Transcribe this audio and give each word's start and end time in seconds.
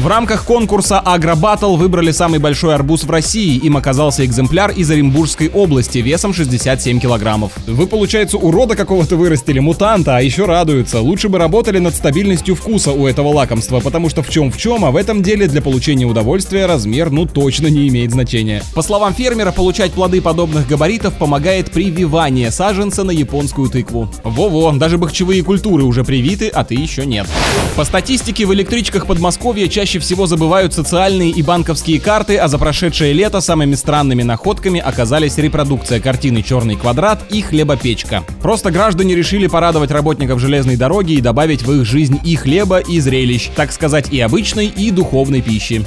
В 0.00 0.06
рамках 0.06 0.44
конкурса 0.44 0.98
Агробаттл 0.98 1.76
выбрали 1.76 2.10
самый 2.10 2.38
большой 2.38 2.74
арбуз 2.74 3.04
в 3.04 3.10
России. 3.10 3.58
Им 3.58 3.76
оказался 3.76 4.24
экземпляр 4.24 4.70
из 4.70 4.90
Оренбургской 4.90 5.50
области 5.50 5.98
весом 5.98 6.32
67 6.32 7.00
килограммов. 7.00 7.52
Вы, 7.66 7.86
получается, 7.86 8.38
урода 8.38 8.76
какого-то 8.76 9.16
вырастили, 9.16 9.58
мутанта, 9.58 10.16
а 10.16 10.22
еще 10.22 10.46
радуются. 10.46 11.00
Лучше 11.00 11.28
бы 11.28 11.36
работали 11.36 11.80
над 11.80 11.94
стабильностью 11.94 12.54
вкуса 12.54 12.92
у 12.92 13.06
этого 13.06 13.28
лакомства, 13.28 13.80
потому 13.80 14.08
что 14.08 14.22
в 14.22 14.30
чем 14.30 14.50
в 14.50 14.56
чем, 14.56 14.86
а 14.86 14.90
в 14.90 14.96
этом 14.96 15.22
деле 15.22 15.46
для 15.48 15.60
получения 15.60 16.06
удовольствия 16.06 16.64
размер 16.64 17.10
ну 17.10 17.26
точно 17.26 17.66
не 17.66 17.86
имеет 17.88 18.12
значения. 18.12 18.62
По 18.74 18.80
словам 18.80 19.12
фермера, 19.12 19.52
получать 19.52 19.92
плоды 19.92 20.22
подобных 20.22 20.66
габаритов 20.66 21.12
помогает 21.14 21.72
прививание 21.72 22.50
саженца 22.50 23.04
на 23.04 23.10
японскую 23.10 23.68
тыкву. 23.68 24.08
Во-во, 24.24 24.72
даже 24.72 24.96
бахчевые 24.96 25.42
культуры 25.42 25.82
уже 25.84 26.04
привиты, 26.04 26.48
а 26.48 26.64
ты 26.64 26.74
еще 26.74 27.04
нет. 27.04 27.26
По 27.76 27.84
статистике, 27.84 28.46
в 28.46 28.54
электричках 28.54 29.06
Подмосковья 29.06 29.59
чаще 29.68 29.98
всего 29.98 30.26
забывают 30.26 30.72
социальные 30.72 31.30
и 31.30 31.42
банковские 31.42 32.00
карты, 32.00 32.36
а 32.36 32.48
за 32.48 32.58
прошедшее 32.58 33.12
лето 33.12 33.40
самыми 33.40 33.74
странными 33.74 34.22
находками 34.22 34.80
оказались 34.80 35.38
репродукция 35.38 36.00
картины 36.00 36.42
«Черный 36.42 36.76
квадрат» 36.76 37.22
и 37.30 37.42
«Хлебопечка». 37.42 38.24
Просто 38.42 38.70
граждане 38.70 39.14
решили 39.14 39.46
порадовать 39.46 39.90
работников 39.90 40.40
железной 40.40 40.76
дороги 40.76 41.12
и 41.12 41.20
добавить 41.20 41.62
в 41.62 41.72
их 41.72 41.84
жизнь 41.84 42.20
и 42.24 42.36
хлеба, 42.36 42.78
и 42.78 43.00
зрелищ, 43.00 43.50
так 43.54 43.72
сказать, 43.72 44.12
и 44.12 44.20
обычной, 44.20 44.66
и 44.66 44.90
духовной 44.90 45.42
пищи. 45.42 45.84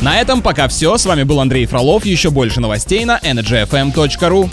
На 0.00 0.20
этом 0.20 0.42
пока 0.42 0.68
все. 0.68 0.96
С 0.96 1.06
вами 1.06 1.22
был 1.22 1.40
Андрей 1.40 1.66
Фролов. 1.66 2.06
Еще 2.06 2.30
больше 2.30 2.60
новостей 2.60 3.04
на 3.04 3.18
energyfm.ru. 3.18 4.50